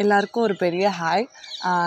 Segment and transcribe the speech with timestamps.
[0.00, 1.24] எல்லாருக்கும் ஒரு பெரிய ஹாய்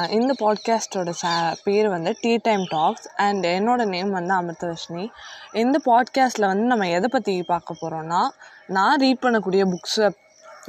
[0.10, 1.32] இந்த பாட்காஸ்ட்டோட சே
[1.64, 5.06] பேர் வந்து டீ டைம் டாக்ஸ் அண்ட் என்னோடய நேம் வந்து அமிர்தவர்ஷினி
[5.54, 8.22] இந்த பாட்காஸ்ட்டில் வந்து நம்ம எதை பற்றி பார்க்க போகிறோன்னா
[8.68, 10.10] நான் ரீட் பண்ணக்கூடிய புக்ஸை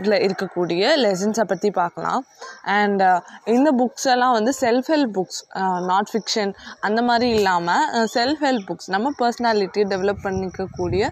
[0.00, 2.22] இதில் இருக்கக்கூடிய லெசன்ஸை பற்றி பார்க்கலாம்.
[2.78, 3.02] அண்ட்
[3.54, 5.40] இந்த புக்ஸ் எல்லாம் வந்து self help books
[5.90, 6.52] not fiction
[6.88, 11.04] அந்த மாதிரி இல்லாமல் செல்ஃப் ஹெல்ப் புக்ஸ் நம்ம பர்சனாலிட்டியை டெவலப் பண்ணிக்கக்கூடிய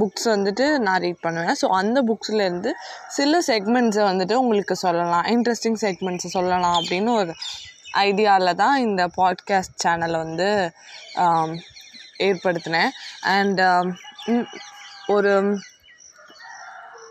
[0.00, 1.56] புக்ஸ் வந்துட்டு நான் ரீட் பண்ணுவேன்.
[1.60, 2.70] ஸோ அந்த புக்ஸ்லேருந்து
[3.16, 5.24] சில செக்மெண்ட்ஸை வந்துட்டு உங்களுக்கு சொல்லலாம்.
[5.34, 7.34] இன்ட்ரெஸ்டிங் செக்மெண்ட்ஸை சொல்லலாம் அப்படின்னு ஒரு
[8.06, 10.48] ஐடியாவில் தான் இந்த பாட்காஸ்ட் சேனலை வந்து
[12.28, 12.92] ஏற்படுத்தினேன்.
[13.36, 13.60] அண்ட்
[15.16, 15.32] ஒரு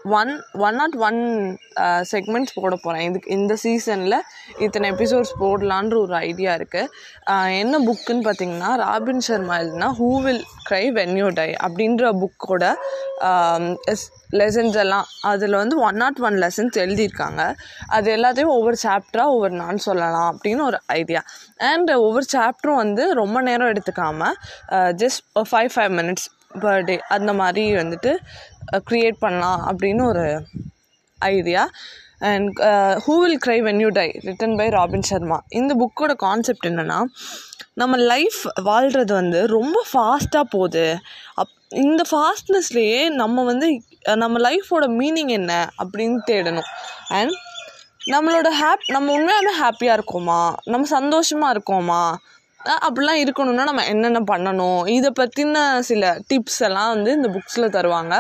[0.04, 1.20] one one not one
[2.12, 4.22] segments போட போகிறேன் இதுக்கு இந்த சீசனில்
[4.58, 6.88] இத்தனை எபிசோட்ஸ் போடலான்ற ஒரு ஐடியா இருக்குது
[7.58, 12.74] என்ன புக்குன்னு பார்த்தீங்கன்னா ராபின் சர்மா எழுதுனா who will cry when you die அப்படின்ற புக்கோட
[14.30, 17.54] லெசன்ஸ் எல்லாம் அதில் வந்து ஒன் நாட் ஒன் லெசன்ஸ் எழுதியிருக்காங்க.
[17.88, 21.24] அது எல்லாத்தையும் ஒவ்வொரு சாப்டராக ஒவ்வொரு நான் சொல்லலாம் அப்படின்னு ஒரு ஐடியா
[21.58, 24.34] அண்ட் ஒவ்வொரு சாப்டரும் வந்து ரொம்ப நேரம் எடுத்துக்காமல்
[24.74, 26.30] just five five minutes
[26.62, 28.18] per day அந்த மாதிரி வந்துட்டு
[28.90, 30.26] க்ரியேட் பண்ணலாம் அப்படின்னு ஒரு
[31.20, 31.64] idea
[32.20, 32.60] and
[33.06, 37.00] who will cry when you die written by Robin Sharma இந்த புக்கோட கான்செப்ட் என்னென்னா
[37.74, 40.86] நம்ம லைஃப் வாழ்கிறது வந்து ரொம்ப ஃபாஸ்ட்டாக போகுது.
[41.34, 43.68] அப் இந்த ஃபாஸ்ட்னஸ்லேயே நம்ம வந்து
[44.16, 46.70] நம்ம லைஃபோட மீனிங் என்ன அப்படின்னு தேடணும்.
[47.10, 47.32] அண்ட்
[48.12, 50.42] நம்மளோட ஹாப் நம்ம உண்மையாலுமே ஹாப்பியாக இருக்கோமா?
[50.66, 52.04] நம்ம சந்தோஷமாக இருக்கோமா?
[52.86, 54.82] அப்படிலாம் இருக்கணும்னா நம்ம என்னென்ன பண்ணணும்?
[54.98, 55.58] இதை பற்றின
[55.90, 58.16] சில டிப்ஸ் எல்லாம் வந்து இந்த புக்ஸில் தருவாங்க.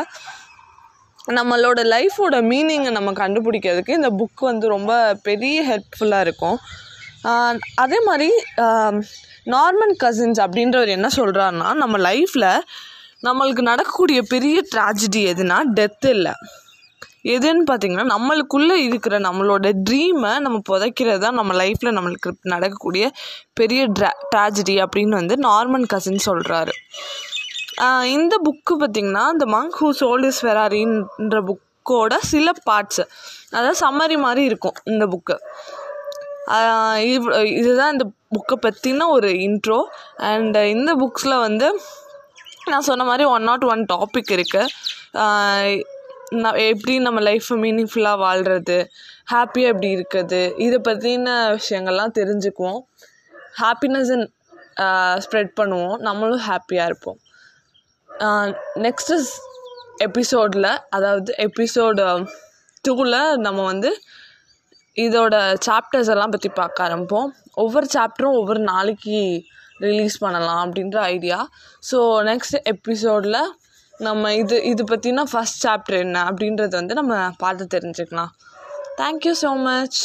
[1.38, 4.92] நம்மளோட லைஃபோட மீனிங்கை நம்ம கண்டுபிடிக்கிறதுக்கு இந்த புக் வந்து ரொம்ப
[5.28, 6.58] பெரிய ஹெல்ப்ஃபுல்லாக இருக்கும்.
[7.84, 8.30] அதே மாதிரி
[9.56, 12.50] நார்மன் கசின்ஸ் அப்படின்றவர் என்ன சொல்கிறாருன்னா நம்ம லைஃப்பில்
[13.28, 16.34] நம்மளுக்கு நடக்கக்கூடிய பெரிய ட்ராஜடி எதுனா டெத்து இல்லை
[17.26, 23.08] எதுன்னு பார்த்தீங்கன்னா நம்மளுக்குள்ளே இருக்கிற நம்மளோட ட்ரீமை நம்ம புதைக்கிறது தான் நம்ம லைஃப்பில் நம்மளுக்கு நடக்கக்கூடிய
[23.54, 26.74] பெரிய ட்ரா ட்ராஜடி அப்படின்னு வந்து நார்மன் கசின் சொல்கிறாரு
[28.10, 33.04] இந்த புக்கு பார்த்திங்கன்னா இந்த monk who sold his his ஃபெராரின்ற புக்கோட சில பார்ட்ஸு
[33.52, 35.38] அதாவது சம்மரி மாதிரி இருக்கும் இந்த புக்கு
[37.56, 39.80] இதுதான் இந்த புக்கை பற்றின ஒரு இன்ட்ரோ
[40.30, 41.68] அண்ட் இந்த புக்ஸில் வந்து
[42.70, 44.68] நான் சொன்ன மாதிரி ஒன் நாட் ஒன் டாபிக் இருக்குது
[46.32, 48.76] நான் எப்படி நம்ம லைஃப்பை மீனிங்ஃபுல்லாக வாழ்கிறது
[49.32, 52.80] ஹாப்பியாக எப்படி இருக்குது இதை பற்றின விஷயங்கள்லாம் தெரிஞ்சுக்குவோம்.
[53.62, 54.12] ஹாப்பினஸ்
[55.24, 55.98] ஸ்ப்ரெட் பண்ணுவோம்.
[56.08, 57.20] நம்மளும் ஹாப்பியாக இருப்போம்.
[58.86, 59.18] நெக்ஸ்ட்டு
[60.08, 62.06] எபிசோடில் அதாவது எபிசோடு
[62.86, 63.92] டூவில் um, நம்ம வந்து
[64.96, 65.36] இதோட
[65.68, 67.30] சாப்டர்ஸ் எல்லாம் பற்றி பார்க்க ஆரம்பிப்போம்.
[67.64, 69.20] ஒவ்வொரு சாப்டரும் ஒவ்வொரு நாளைக்கு
[69.88, 71.42] ரிலீஸ் பண்ணலாம் அப்படின்ற ஐடியா
[71.90, 72.00] ஸோ
[72.32, 73.42] நெக்ஸ்ட் எபிசோடில்
[74.08, 78.32] நம்ம இது இது பற்றினா ஃபஸ்ட் சாப்டர் என்ன அப்படின்றது வந்து நம்ம பார்த்து தெரிஞ்சுக்கலாம்.
[79.00, 80.00] Thank you so much